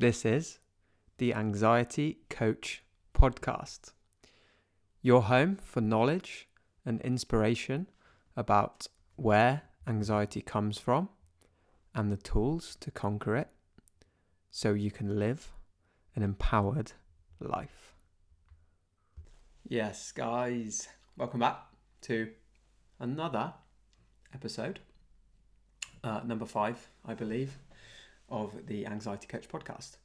[0.00, 0.60] This is
[1.18, 2.82] the Anxiety Coach
[3.12, 3.92] Podcast,
[5.02, 6.48] your home for knowledge
[6.86, 7.86] and inspiration
[8.34, 8.86] about
[9.16, 11.10] where anxiety comes from
[11.94, 13.50] and the tools to conquer it
[14.50, 15.52] so you can live
[16.16, 16.92] an empowered
[17.38, 17.94] life.
[19.68, 20.88] Yes, guys,
[21.18, 21.58] welcome back
[22.04, 22.30] to
[22.98, 23.52] another
[24.32, 24.80] episode,
[26.02, 27.58] uh, number five, I believe,
[28.30, 29.96] of the Anxiety Coach podcast.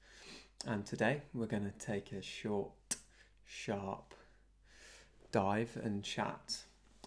[0.65, 2.95] And today we're going to take a short,
[3.45, 4.13] sharp
[5.31, 6.63] dive and chat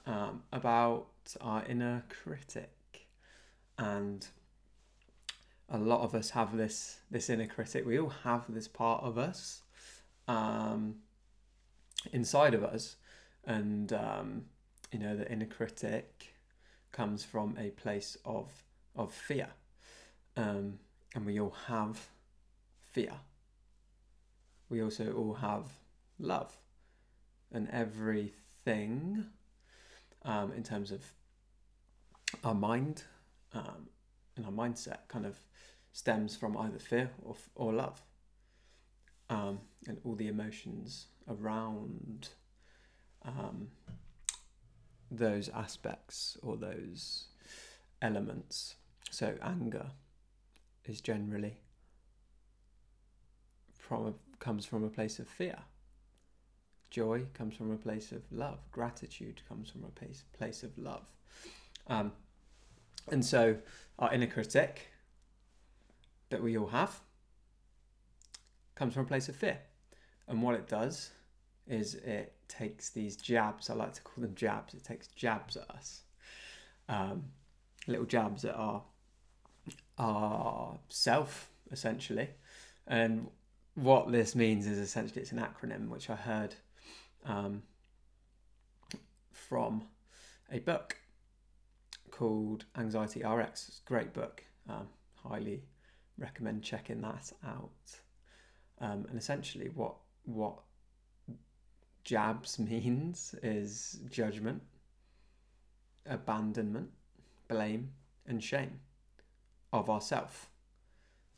[0.06, 1.08] um, about
[1.40, 3.08] our inner critic.
[3.78, 4.26] And
[5.68, 7.86] a lot of us have this this inner critic.
[7.86, 9.62] We all have this part of us
[10.26, 10.96] um,
[12.12, 12.96] inside of us,
[13.44, 14.44] and um,
[14.92, 16.34] you know the inner critic
[16.92, 18.50] comes from a place of
[18.96, 19.48] of fear,
[20.36, 20.78] um,
[21.14, 22.08] and we all have
[22.92, 23.12] fear.
[24.68, 25.66] We also all have
[26.18, 26.56] love,
[27.52, 29.24] and everything
[30.22, 31.02] um, in terms of
[32.44, 33.04] our mind
[33.54, 33.88] um,
[34.36, 35.40] and our mindset kind of
[35.92, 38.02] stems from either fear or, or love.
[39.30, 42.30] Um, and all the emotions around
[43.24, 43.68] um,
[45.10, 47.26] those aspects or those
[48.00, 48.76] elements.
[49.10, 49.90] So, anger
[50.88, 51.58] is generally
[53.72, 55.58] from a, comes from a place of fear.
[56.90, 58.58] Joy comes from a place of love.
[58.72, 61.04] Gratitude comes from a place, place of love.
[61.86, 62.12] Um,
[63.10, 63.56] and so,
[63.98, 64.88] our inner critic
[66.30, 67.00] that we all have
[68.74, 69.58] comes from a place of fear.
[70.26, 71.10] And what it does
[71.66, 75.70] is it takes these jabs, I like to call them jabs, it takes jabs at
[75.70, 76.02] us.
[76.88, 77.24] Um,
[77.86, 78.82] little jabs at our,
[79.98, 82.28] our self, essentially.
[82.86, 83.28] And
[83.74, 86.54] what this means is essentially it's an acronym which I heard
[87.24, 87.62] um,
[89.32, 89.84] from
[90.50, 90.96] a book
[92.10, 93.68] called Anxiety RX.
[93.68, 94.42] It's a great book.
[94.68, 95.62] Um, highly
[96.16, 97.70] recommend checking that out.
[98.80, 100.60] Um, and essentially, what what
[102.04, 104.62] jabs means is judgment,
[106.06, 106.90] abandonment,
[107.48, 107.90] blame,
[108.26, 108.80] and shame
[109.72, 110.50] of ourself,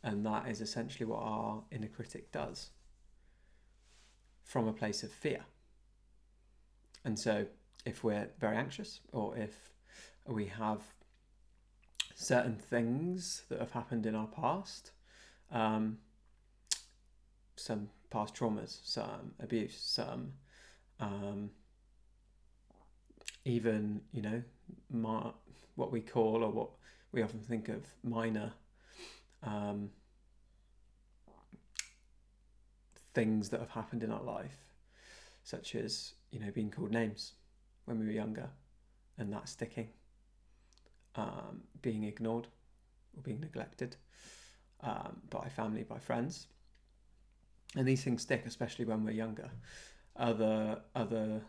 [0.03, 2.71] and that is essentially what our inner critic does
[4.45, 5.45] from a place of fear.
[7.05, 7.47] And so,
[7.85, 9.71] if we're very anxious, or if
[10.27, 10.83] we have
[12.15, 14.93] certain things that have happened in our past,
[15.51, 15.99] um,
[17.57, 20.33] some past traumas, some abuse, some
[20.99, 21.51] um,
[23.45, 24.43] even you know
[25.75, 26.71] what we call or what
[27.13, 28.53] we often think of minor
[29.43, 29.91] um,
[33.15, 34.57] things that have happened in our life,
[35.43, 37.33] such as you know being called names
[37.85, 38.49] when we were younger,
[39.19, 39.89] and that sticking
[41.17, 42.47] um, being ignored
[43.17, 43.97] or being neglected
[44.83, 46.47] um, by family, by friends.
[47.77, 49.51] And these things stick, especially when we're younger.
[50.17, 51.43] Other other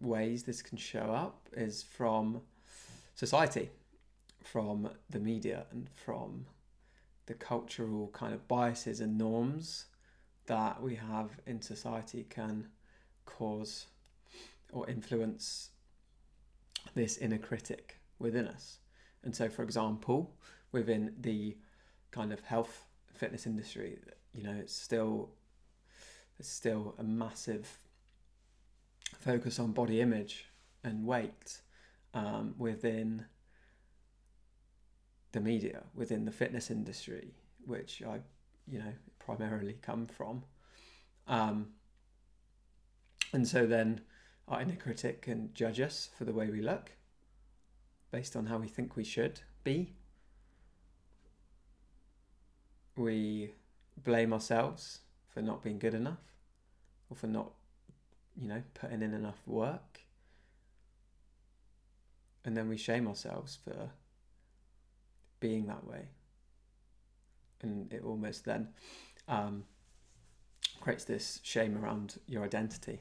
[0.00, 2.40] ways this can show up is from
[3.14, 3.70] society,
[4.42, 6.46] from the media, and from
[7.26, 9.86] the cultural kind of biases and norms
[10.46, 12.66] that we have in society can
[13.24, 13.86] cause
[14.72, 15.70] or influence
[16.94, 18.78] this inner critic within us.
[19.22, 20.34] And so, for example,
[20.72, 21.56] within the
[22.10, 23.98] kind of health fitness industry,
[24.32, 25.30] you know, it's still
[26.36, 27.68] there's still a massive
[29.20, 30.46] focus on body image
[30.82, 31.60] and weight
[32.14, 33.26] um, within
[35.32, 38.20] the media, within the fitness industry, which I,
[38.66, 40.44] you know, primarily come from.
[41.28, 41.68] Um,
[43.32, 44.00] and so then
[44.48, 46.92] our inner critic can judge us for the way we look
[48.10, 49.92] based on how we think we should be.
[52.96, 53.52] We
[54.02, 55.00] blame ourselves
[55.32, 56.18] for not being good enough
[57.08, 57.52] or for not,
[58.36, 60.00] you know, putting in enough work.
[62.44, 63.90] And then we shame ourselves for
[65.40, 66.08] being that way.
[67.62, 68.68] And it almost then
[69.28, 69.64] um,
[70.80, 73.00] creates this shame around your identity.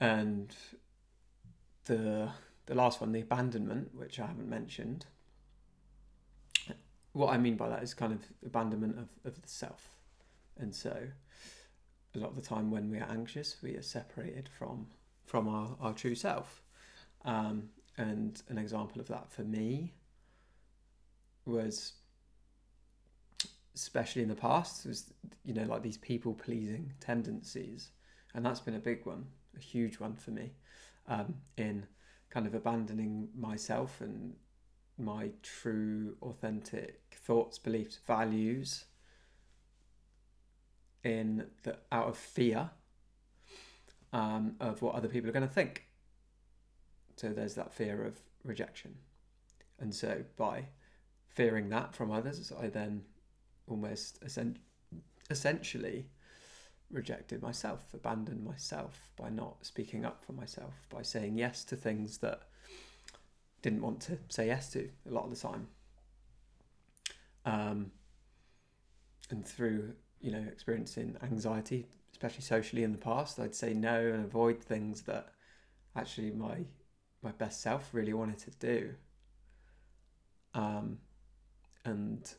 [0.00, 0.54] And
[1.84, 2.30] the
[2.66, 5.06] the last one, the abandonment, which I haven't mentioned.
[7.12, 9.90] What I mean by that is kind of abandonment of, of the self.
[10.58, 11.08] And so
[12.14, 14.86] a lot of the time when we are anxious, we are separated from
[15.24, 16.62] from our, our true self.
[17.24, 19.92] Um, and an example of that for me
[21.44, 21.92] was
[23.74, 25.12] especially in the past, was
[25.44, 27.90] you know like these people pleasing tendencies,
[28.34, 30.50] and that's been a big one, a huge one for me,
[31.08, 31.86] um, in
[32.30, 34.34] kind of abandoning myself and
[34.98, 38.84] my true, authentic thoughts, beliefs, values.
[41.04, 42.70] In the out of fear
[44.12, 45.86] um, of what other people are going to think.
[47.16, 48.96] So there's that fear of rejection,
[49.78, 50.66] and so by
[51.28, 53.02] fearing that from others, I then
[53.66, 54.22] almost
[55.30, 56.06] essentially
[56.90, 62.18] rejected myself, abandoned myself by not speaking up for myself, by saying yes to things
[62.18, 62.42] that
[63.62, 65.68] didn't want to say yes to a lot of the time.
[67.44, 67.92] Um,
[69.30, 74.24] and through you know experiencing anxiety, especially socially in the past, I'd say no and
[74.24, 75.28] avoid things that
[75.96, 76.58] actually my
[77.22, 78.94] my best self really wanted to do.
[80.54, 80.98] Um,
[81.84, 82.30] and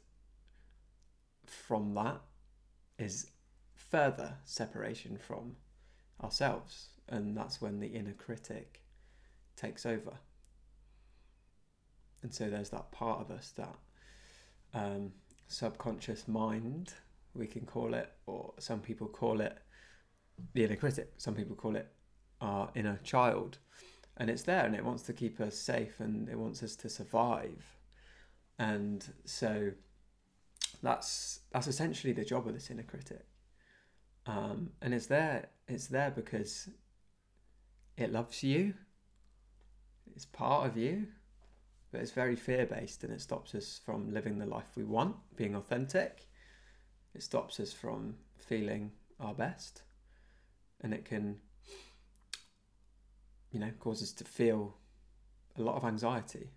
[1.46, 2.22] from that
[2.98, 3.32] is
[3.76, 5.56] further separation from
[6.24, 8.82] ourselves, and that's when the inner critic
[9.56, 10.14] takes over.
[12.22, 13.76] And so there's that part of us that
[14.74, 15.12] um,
[15.48, 16.94] subconscious mind,
[17.36, 19.58] we can call it, or some people call it
[20.54, 21.92] the inner critic, some people call it
[22.42, 23.58] our inner child.
[24.18, 26.90] And it's there and it wants to keep us safe and it wants us to
[26.90, 27.78] survive.
[28.60, 29.72] And so
[30.82, 33.26] that's that's essentially the job of this inner critic.
[34.26, 36.70] Um, and it's there it's there because
[37.98, 38.74] it loves you.
[40.16, 41.08] It's part of you,
[41.92, 45.16] but it's very fear based and it stops us from living the life we want,
[45.36, 46.28] being authentic.
[47.16, 49.84] It stops us from feeling our best,
[50.82, 51.38] and it can,
[53.54, 54.76] you know, cause us to feel
[55.58, 56.50] a lot of anxiety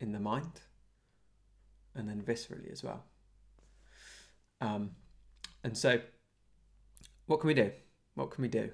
[0.00, 0.62] in the mind
[1.94, 3.04] and then viscerally as well.
[4.62, 4.92] Um,
[5.62, 6.00] and so,
[7.26, 7.70] what can we do?
[8.14, 8.70] What can we do?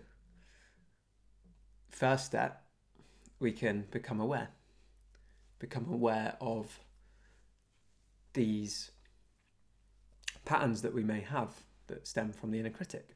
[1.91, 2.62] First step,
[3.41, 4.49] we can become aware.
[5.59, 6.79] Become aware of
[8.35, 8.93] these
[10.44, 11.50] patterns that we may have
[11.88, 13.15] that stem from the inner critic.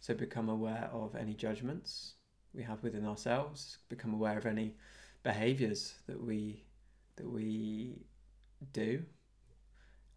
[0.00, 2.14] So, become aware of any judgments
[2.54, 4.74] we have within ourselves, become aware of any
[5.22, 6.64] behaviors that we
[7.16, 8.06] that we
[8.72, 9.02] do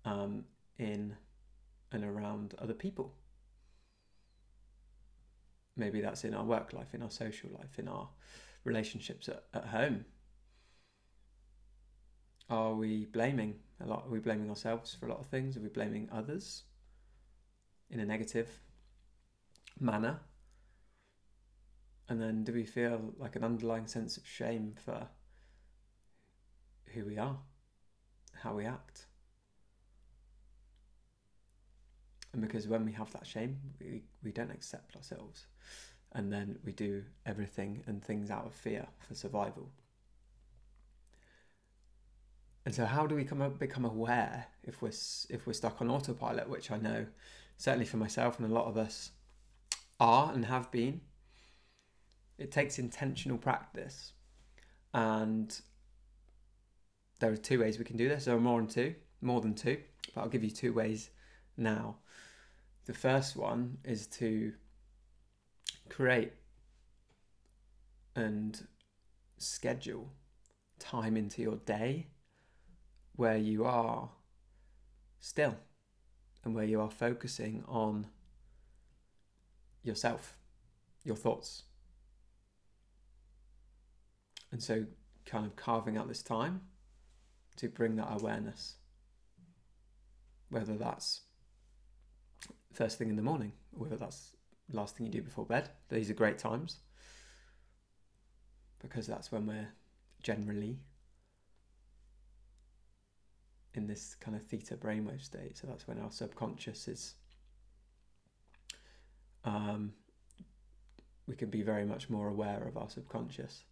[0.06, 0.46] um,
[0.78, 1.16] in
[1.92, 3.14] and around other people.
[5.76, 8.08] Maybe that's in our work life, in our social life, in our
[8.64, 10.06] relationships at, at home.
[12.50, 14.06] Are we blaming a lot?
[14.06, 15.58] Are we blaming ourselves for a lot of things?
[15.58, 16.64] Are we blaming others
[17.90, 18.48] in a negative
[19.80, 20.20] manner?
[22.10, 25.08] And then do we feel like an underlying sense of shame for
[26.94, 27.38] who we are,
[28.42, 29.06] how we act?
[32.34, 35.46] And because when we have that shame, we, we don't accept ourselves.
[36.14, 39.70] And then we do everything and things out of fear for survival.
[42.66, 44.94] And so, how do we come become aware if we're
[45.30, 47.06] if we're stuck on autopilot, which I know
[47.58, 49.12] certainly for myself and a lot of us
[50.04, 51.02] are and have been.
[52.38, 54.12] It takes intentional practice,
[54.94, 55.56] and
[57.20, 58.26] there are two ways we can do this.
[58.26, 59.78] There are more than two, more than two,
[60.14, 61.10] but I'll give you two ways
[61.56, 61.98] now.
[62.86, 64.54] The first one is to
[65.90, 66.34] create
[68.16, 68.68] and
[69.38, 70.12] schedule
[70.80, 72.08] time into your day
[73.16, 74.10] where you are
[75.22, 75.56] still
[76.44, 78.08] and where you are focusing on
[79.84, 80.38] yourself,
[81.04, 81.64] your thoughts.
[84.52, 84.86] And so,
[85.26, 86.62] kind of carving out this time
[87.58, 88.76] to bring that awareness,
[90.50, 91.22] whether that's
[92.72, 94.36] first thing in the morning, whether that's
[94.72, 95.70] last thing you do before bed.
[95.90, 96.80] These are great times
[98.80, 99.70] because that's when we're
[100.22, 100.80] generally
[103.74, 105.58] in this kind of theta brainwave state.
[105.58, 107.16] So that's when our subconscious is.
[109.46, 109.94] Um,
[111.28, 113.64] we can be very much more aware of our subconscious.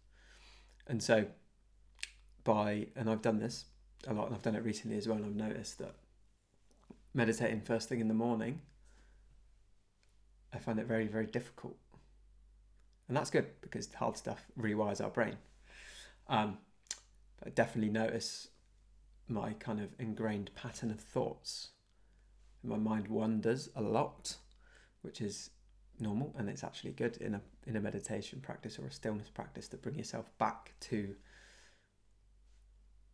[0.86, 1.26] And so,
[2.44, 3.66] by, and I've done this
[4.06, 5.94] a lot and I've done it recently as well, and I've noticed that
[7.14, 8.60] meditating first thing in the morning
[10.52, 11.76] I find it very, very difficult.
[13.08, 15.36] And that's good because hard stuff rewires our brain.
[16.28, 16.58] Um,
[17.44, 18.48] I definitely notice
[19.28, 21.70] my kind of ingrained pattern of thoughts.
[22.62, 24.36] My mind wanders a lot,
[25.00, 25.50] which is
[25.98, 29.68] normal and it's actually good in a in a meditation practice or a stillness practice
[29.68, 31.14] to bring yourself back to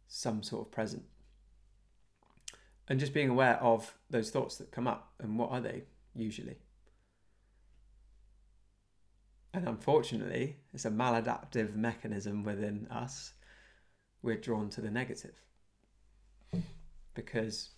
[0.06, 1.02] some sort of present
[2.88, 5.82] and just being aware of those thoughts that come up and what are they
[6.14, 6.56] usually.
[9.52, 13.32] And unfortunately, it's a maladaptive mechanism within us.
[14.22, 15.34] We're drawn to the negative
[17.14, 17.70] because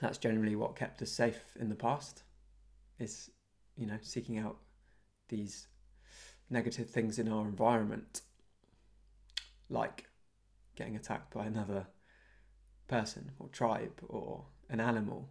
[0.00, 2.22] that's generally what kept us safe in the past
[2.98, 3.30] is
[3.80, 4.58] you know seeking out
[5.28, 5.66] these
[6.48, 8.22] negative things in our environment
[9.68, 10.04] like
[10.76, 11.86] getting attacked by another
[12.88, 15.28] person or tribe or an animal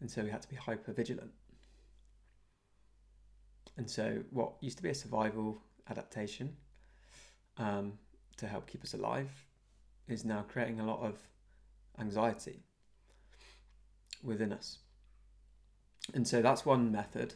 [0.00, 1.32] and so we had to be hyper vigilant
[3.76, 5.58] and so what used to be a survival
[5.90, 6.56] adaptation
[7.58, 7.92] um,
[8.36, 9.30] to help keep us alive
[10.08, 11.18] is now creating a lot of
[11.98, 12.60] anxiety
[14.22, 14.78] within us.
[16.14, 17.34] And so that's one method.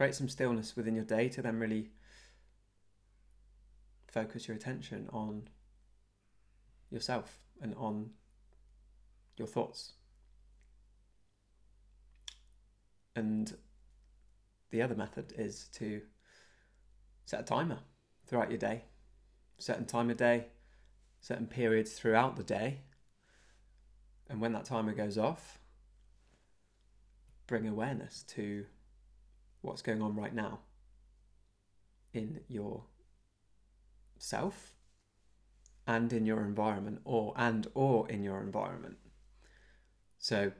[0.00, 1.90] Create some stillness within your day to then really
[4.08, 5.46] focus your attention on
[6.88, 8.08] yourself and on
[9.36, 9.92] your thoughts.
[13.14, 13.54] And
[14.70, 16.00] the other method is to
[17.26, 17.80] set a timer
[18.26, 18.84] throughout your day,
[19.58, 20.46] certain time of day,
[21.20, 22.78] certain periods throughout the day.
[24.30, 25.58] And when that timer goes off,
[27.46, 28.64] bring awareness to
[29.62, 30.60] what's going on right now
[32.12, 32.84] in your
[34.18, 34.74] self
[35.86, 38.96] and in your environment or and or in your environment.
[40.18, 40.52] So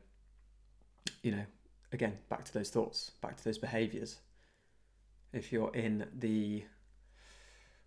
[1.22, 1.44] you know
[1.92, 4.18] again back to those thoughts back to those behaviors.
[5.32, 6.64] If you're in the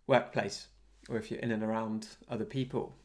[0.08, 0.68] workplace
[1.10, 2.96] or if you're in and around other people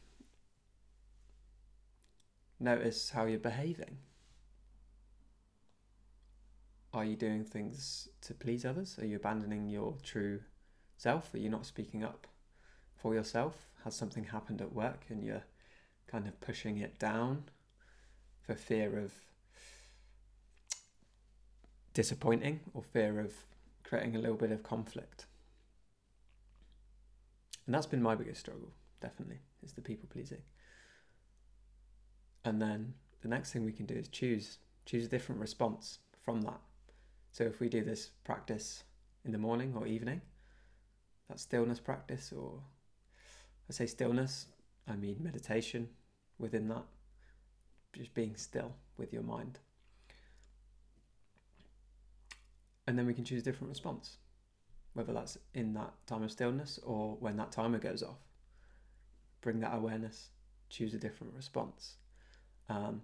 [2.60, 3.98] notice how you're behaving
[6.98, 8.98] are you doing things to please others?
[9.00, 10.40] Are you abandoning your true
[10.96, 11.32] self?
[11.32, 12.26] Are you not speaking up
[12.96, 13.68] for yourself?
[13.84, 15.44] Has something happened at work and you're
[16.08, 17.44] kind of pushing it down
[18.42, 19.12] for fear of
[21.94, 23.32] disappointing or fear of
[23.84, 25.26] creating a little bit of conflict?
[27.64, 30.42] And that's been my biggest struggle, definitely, is the people pleasing.
[32.44, 36.40] And then the next thing we can do is choose choose a different response from
[36.40, 36.60] that.
[37.38, 38.82] So if we do this practice
[39.24, 40.22] in the morning or evening,
[41.28, 42.58] that stillness practice, or
[43.70, 44.46] I say stillness,
[44.88, 45.88] I mean meditation
[46.40, 46.82] within that,
[47.94, 49.60] just being still with your mind.
[52.88, 54.16] And then we can choose a different response,
[54.94, 58.18] whether that's in that time of stillness or when that timer goes off.
[59.42, 60.30] Bring that awareness,
[60.70, 61.98] choose a different response.
[62.68, 63.02] Um,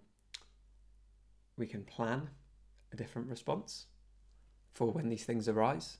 [1.56, 2.30] we can plan
[2.92, 3.86] a different response
[4.74, 5.98] for when these things arise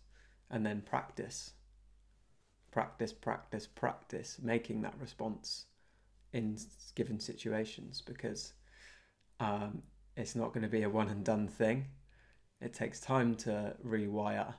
[0.50, 1.52] and then practice
[2.70, 5.66] practice practice practice making that response
[6.32, 6.58] in
[6.96, 8.54] given situations because
[9.38, 9.82] um,
[10.16, 11.86] it's not going to be a one and done thing.
[12.60, 14.54] It takes time to rewire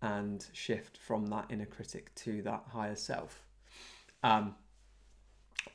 [0.00, 3.46] and shift from that inner critic to that higher self.
[4.22, 4.54] Um,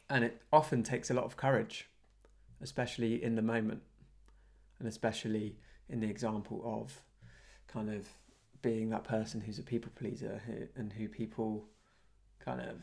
[0.10, 1.88] and it often takes a lot of courage
[2.62, 3.82] especially in the moment
[4.80, 5.56] and especially
[5.90, 7.02] in the example of
[7.76, 8.08] kind of
[8.62, 11.66] being that person who's a people pleaser who, and who people
[12.40, 12.78] kind of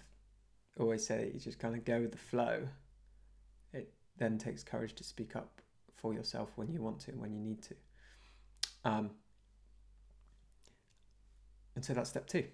[0.79, 2.69] always say that you just kind of go with the flow,
[3.73, 5.63] it then takes courage to speak up
[5.95, 7.75] for yourself when you want to and when you need to.
[8.85, 9.11] Um,
[11.75, 12.45] and so that's step two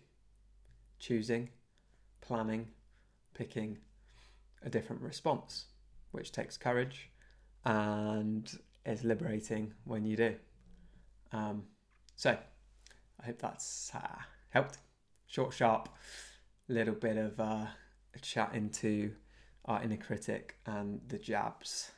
[1.00, 1.48] choosing,
[2.20, 2.68] planning,
[3.34, 3.78] picking
[4.62, 5.66] a different response,
[6.12, 7.10] which takes courage
[7.64, 10.34] and is liberating when you do.
[11.32, 11.64] Um,
[12.18, 12.36] so
[13.20, 14.18] I hope that's uh,
[14.50, 14.78] helped.
[15.28, 15.88] Short, sharp,
[16.66, 17.66] little bit of uh,
[18.12, 19.12] a chat into
[19.66, 21.92] our inner critic and the jabs,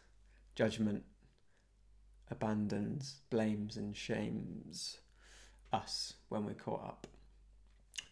[0.54, 1.04] judgment,
[2.30, 4.98] abandons, blames, and shames
[5.72, 7.06] us when we're caught up,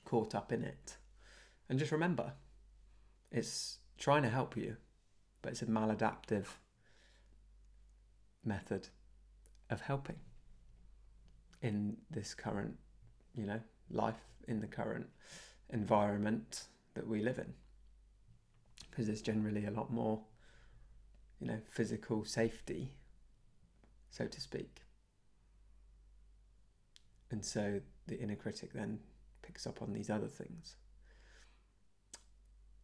[0.07, 0.97] caught up in it.
[1.69, 2.33] And just remember,
[3.31, 4.79] it's trying to help you,
[5.43, 6.47] but it's a maladaptive
[8.43, 8.89] method
[9.69, 10.17] of helping
[11.63, 12.77] in this current,
[13.35, 13.61] you know,
[13.91, 15.07] life, in the current
[15.71, 17.53] environment that we live in.
[18.91, 20.21] Because there's generally a lot more,
[21.41, 22.91] you know, physical safety,
[24.11, 24.83] so to speak.
[27.31, 29.01] And so the inner critic then
[29.43, 30.77] picks up on these other things.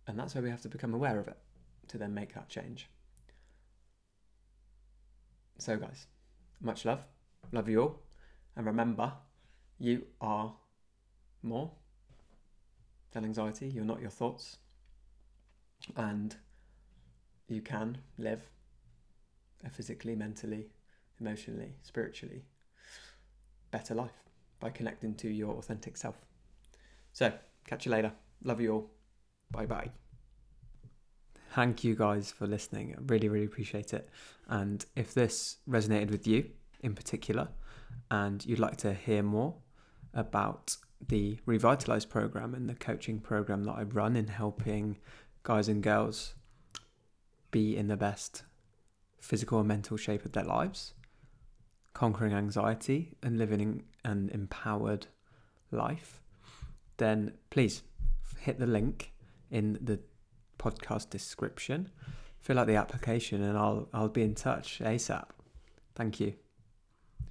[0.07, 1.39] And that's where we have to become aware of it
[1.89, 2.89] to then make that change.
[5.59, 6.07] So, guys,
[6.61, 7.01] much love.
[7.53, 8.04] Love you all.
[8.57, 9.13] And remember,
[9.79, 10.55] you are
[11.43, 11.71] more
[13.13, 13.69] than anxiety.
[13.69, 14.59] You're not your thoughts.
[15.97, 16.35] And
[17.49, 18.43] you can live
[19.65, 20.69] a physically, mentally,
[21.21, 22.45] emotionally, spiritually
[23.71, 24.23] better life
[24.61, 26.15] by connecting to your authentic self.
[27.13, 27.33] So,
[27.67, 28.13] catch you later.
[28.45, 28.91] Love you all.
[29.51, 29.91] Bye bye.
[31.55, 32.95] Thank you guys for listening.
[32.97, 34.09] I really, really appreciate it.
[34.49, 36.51] And if this resonated with you
[36.83, 37.49] in particular,
[38.15, 39.55] and you'd like to hear more
[40.13, 40.77] about
[41.09, 44.99] the Revitalize program and the coaching program that I run in helping
[45.43, 46.35] guys and girls
[47.51, 48.45] be in the best
[49.21, 50.95] physical and mental shape of their lives,
[51.93, 55.07] conquering anxiety and living an empowered
[55.71, 56.21] life,
[56.99, 57.83] then please
[58.39, 59.13] hit the link
[59.51, 59.99] in the
[60.59, 61.91] podcast description,
[62.41, 65.27] fill out the application, and I'll I'll be in touch ASAP.
[65.97, 66.44] Thank you.